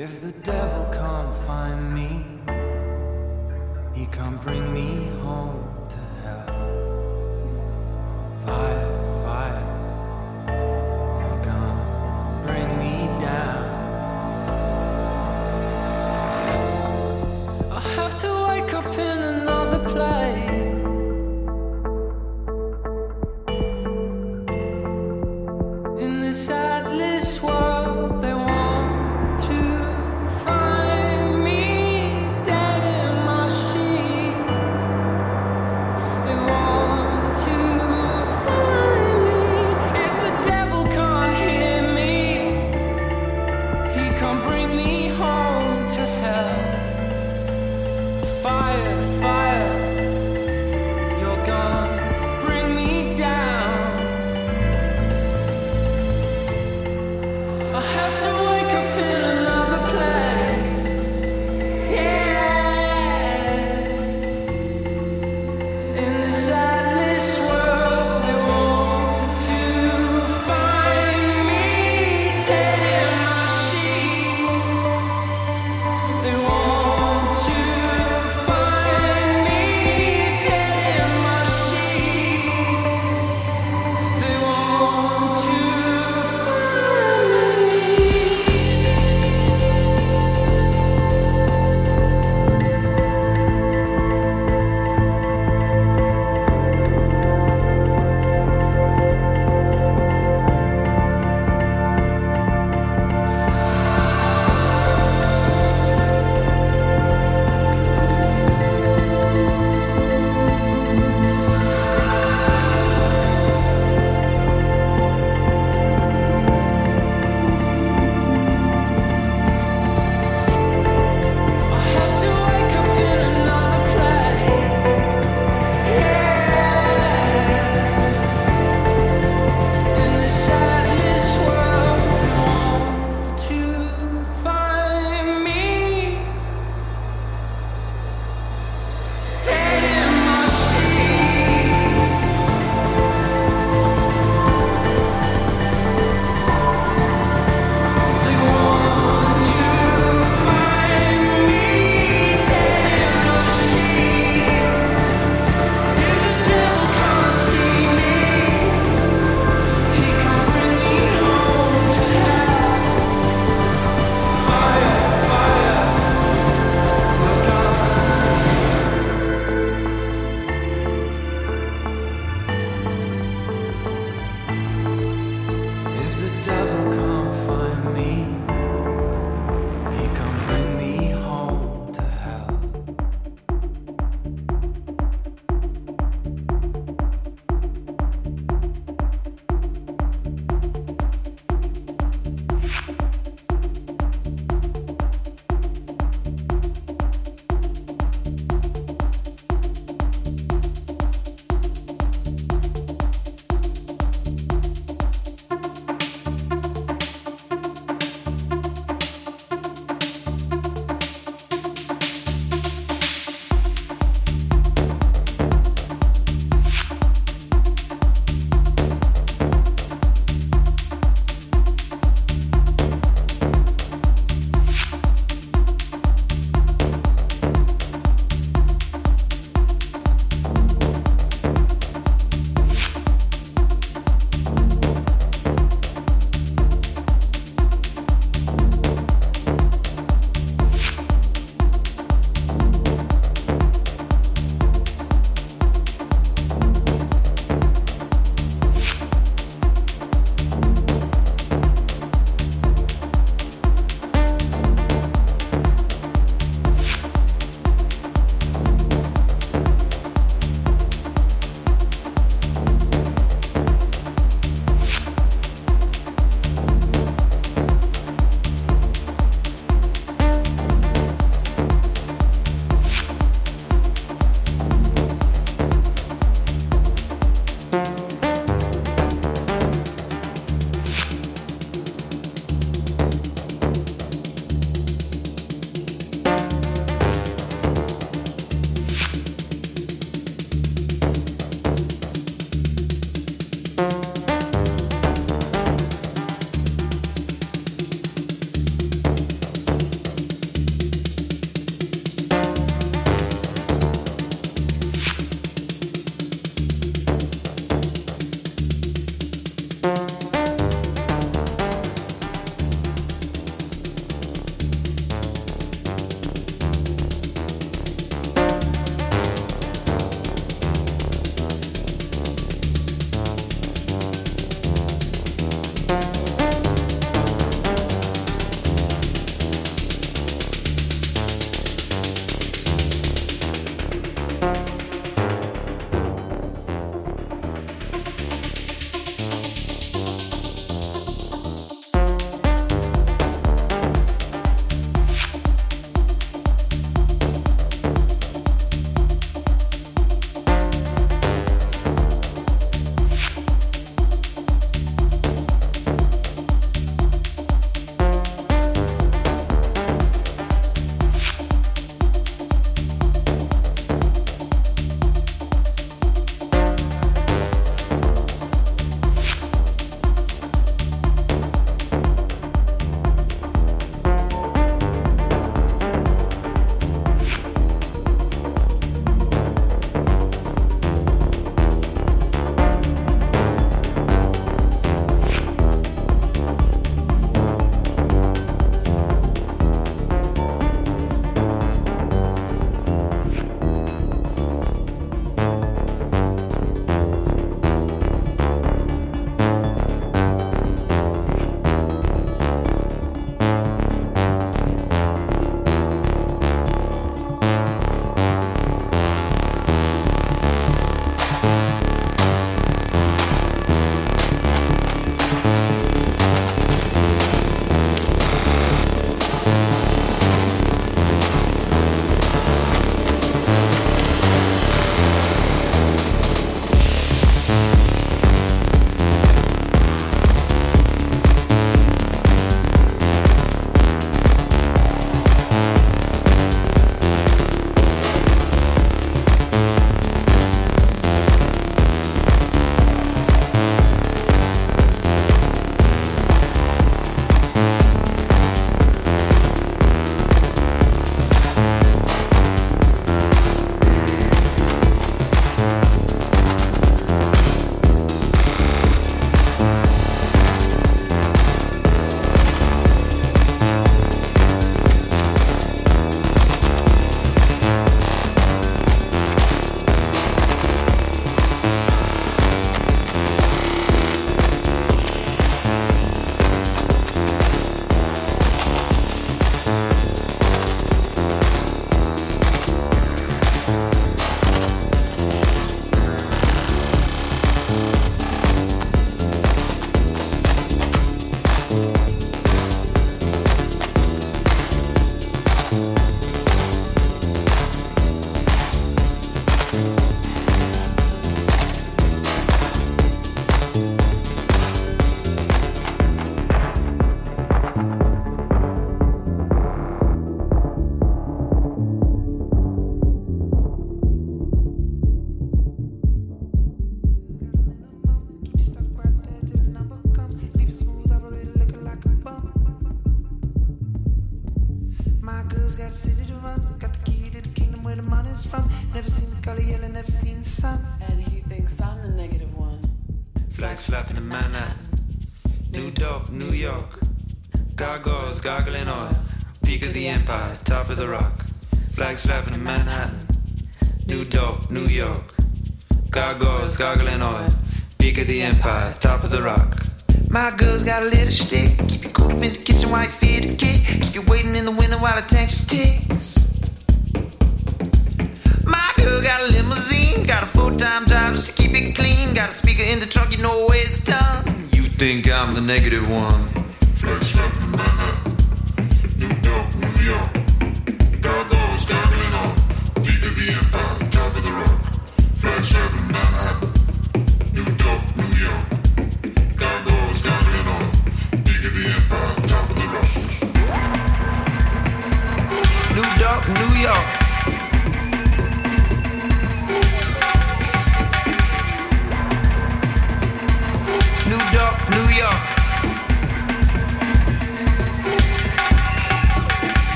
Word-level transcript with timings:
If 0.00 0.20
the 0.20 0.30
devil 0.30 0.84
come 0.92 1.34
find 1.44 1.92
me, 1.92 2.24
he 3.92 4.06
come 4.06 4.36
bring 4.36 4.72
me 4.72 5.08
home 5.24 5.88
to 5.88 5.98
hell. 6.22 6.46
Fire 8.46 8.77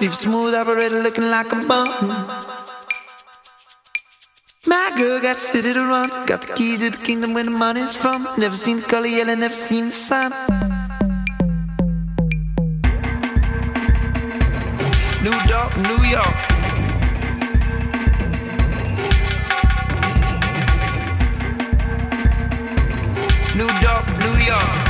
Leave 0.00 0.14
smooth 0.14 0.54
operator 0.54 1.02
looking 1.02 1.28
like 1.28 1.52
a 1.52 1.56
bum. 1.66 1.86
My 4.66 4.90
girl 4.96 5.20
got 5.20 5.36
a 5.36 5.40
city 5.40 5.74
to 5.74 5.80
run. 5.80 6.08
Got 6.24 6.40
the 6.46 6.54
key 6.54 6.78
to 6.78 6.88
the 6.88 6.96
kingdom 6.96 7.34
where 7.34 7.44
the 7.44 7.50
money's 7.50 7.94
from. 7.94 8.26
Never 8.38 8.54
seen 8.54 8.78
the 8.78 8.86
color 8.88 9.06
yellow, 9.06 9.34
never 9.34 9.52
seen 9.54 9.86
the 9.86 9.92
sun. 9.92 10.32
New 15.22 15.36
York, 15.52 15.76
New 15.76 16.02
York. 16.08 16.36
New 23.56 23.70
York, 23.82 24.06
New 24.24 24.36
York. 24.46 24.87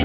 No 0.00 0.04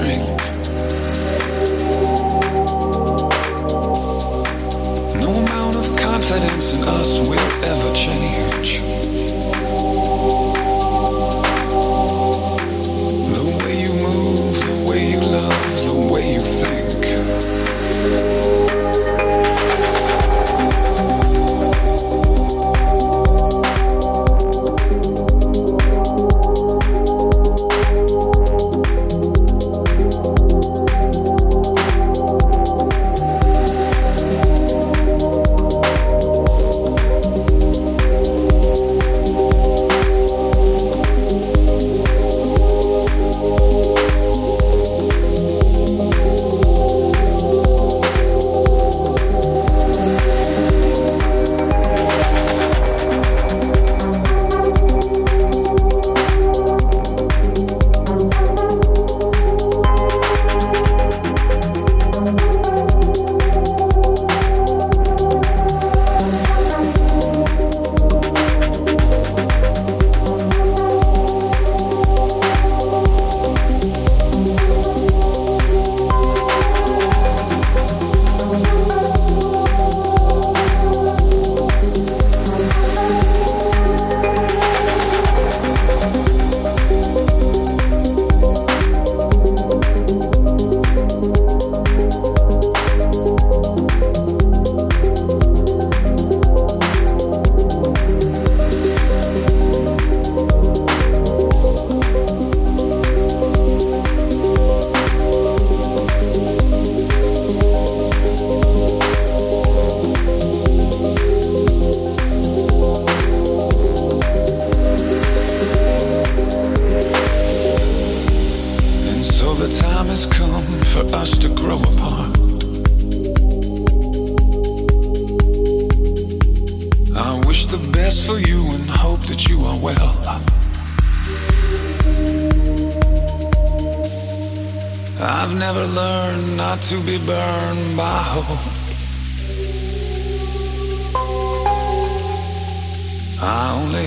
amount 5.30 5.76
of 5.76 5.96
confidence 6.00 6.76
in 6.76 6.82
us 6.82 7.28
will 7.28 7.38
ever 7.62 7.94
change. 7.94 8.83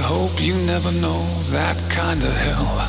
Hope 0.10 0.42
you 0.42 0.56
never 0.66 0.90
know 1.02 1.22
that 1.52 1.78
kind 1.90 2.24
of 2.24 2.32
hell. 2.32 2.88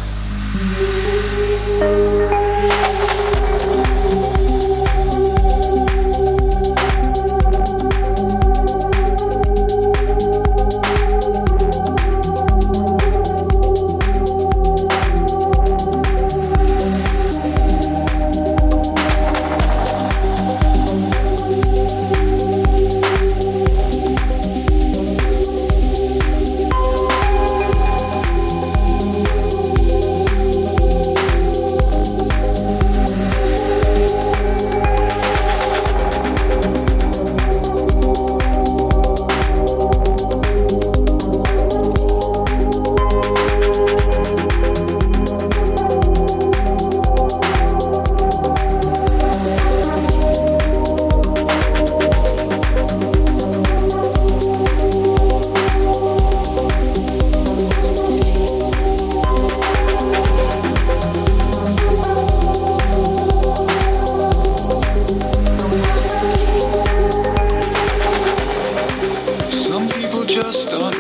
just 70.42 70.68
don't 70.68 70.97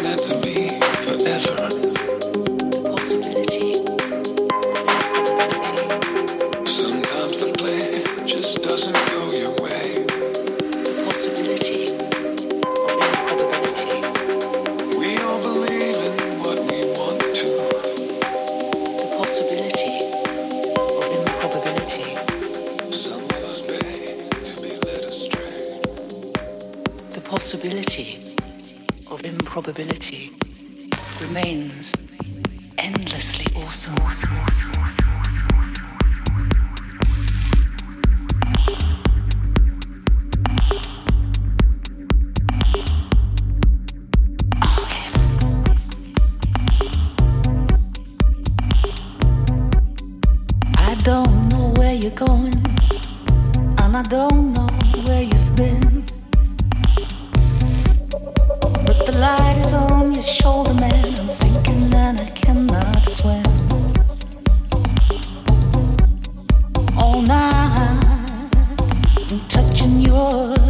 Lord. 70.38 70.67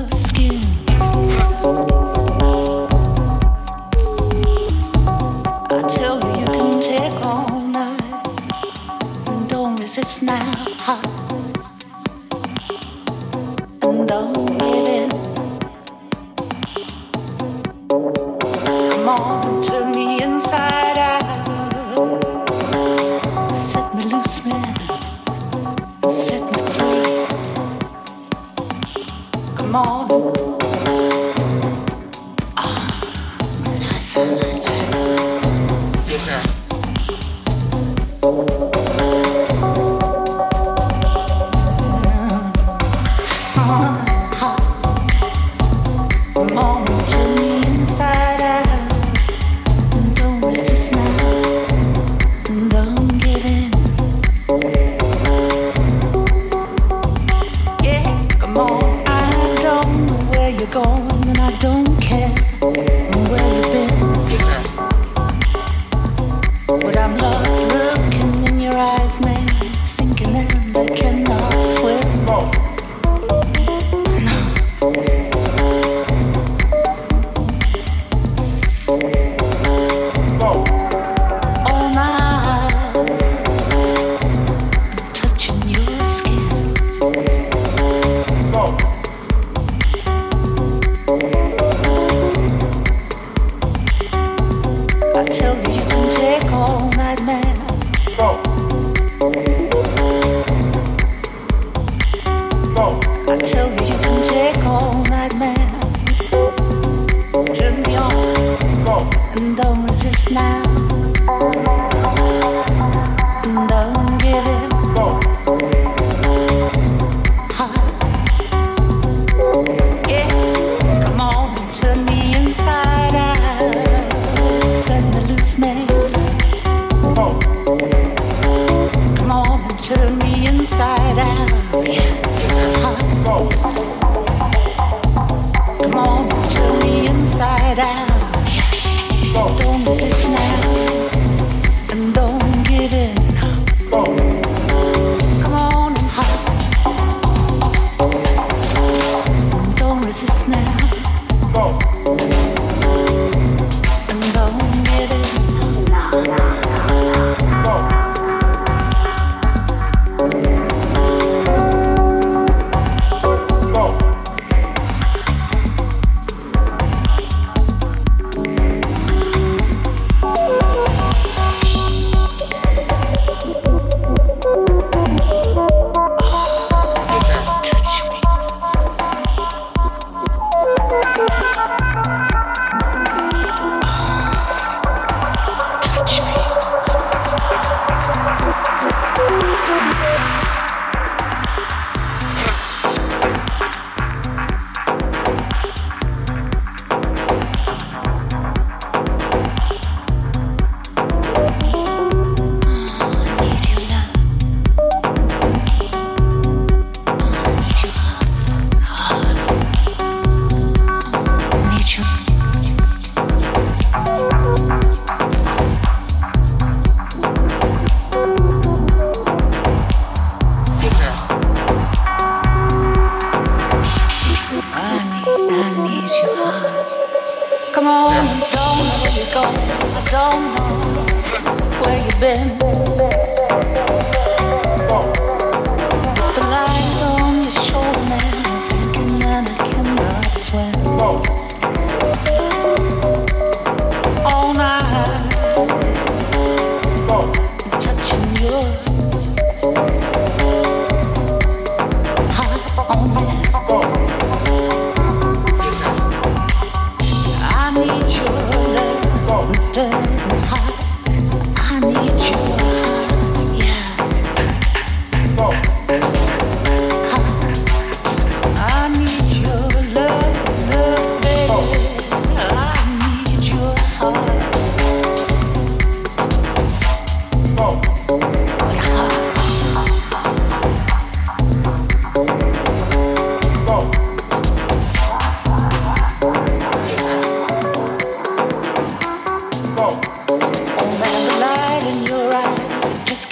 off. 72.38 72.67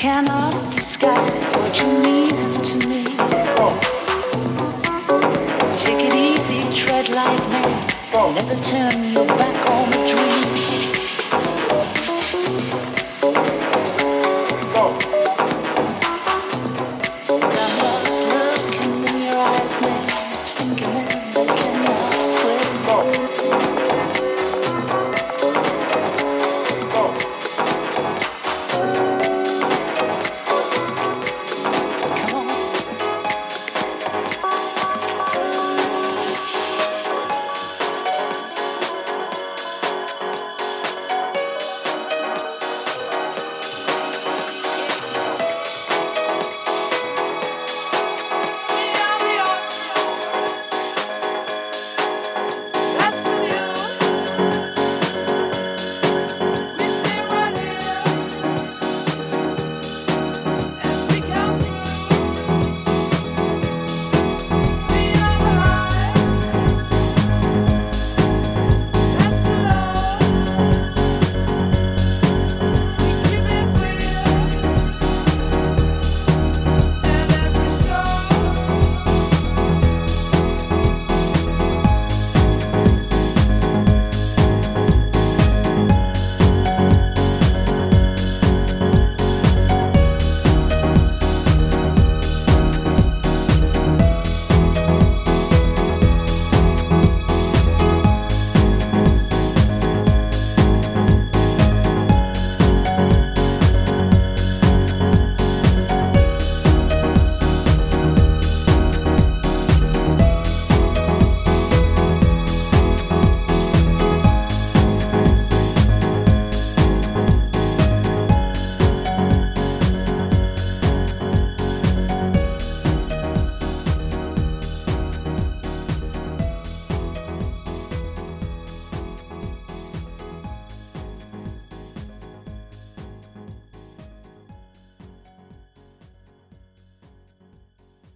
cannot 0.07 0.53
disguise 0.73 1.51
what 1.57 1.83
you 1.83 1.89
mean 1.99 2.55
to 2.63 2.77
me. 2.87 3.03
Take 5.77 6.01
it 6.07 6.15
easy, 6.15 6.63
tread 6.73 7.09
lightly, 7.09 7.75
never 8.33 8.55
turn 8.63 9.13
your 9.13 9.27
back. 9.27 9.46